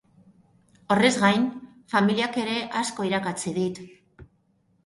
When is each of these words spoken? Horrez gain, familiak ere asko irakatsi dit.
Horrez 0.95 1.11
gain, 1.23 1.45
familiak 1.95 2.39
ere 2.45 2.57
asko 2.83 3.07
irakatsi 3.11 3.55
dit. 3.63 3.79